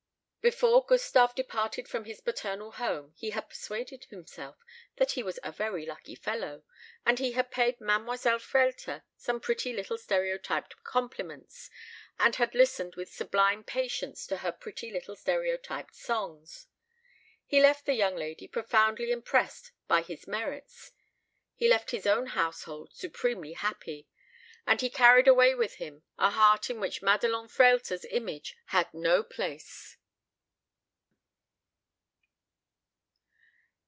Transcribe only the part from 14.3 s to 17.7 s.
her pretty little stereotyped songs. He